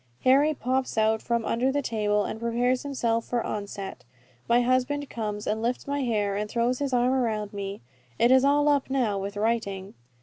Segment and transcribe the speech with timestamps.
[0.23, 4.03] Harry pops out from under the table, and prepares himself for onset.
[4.49, 7.81] My husband comes and lifts my hair, and throws his arm around me.
[8.17, 9.93] It is all up now with writing.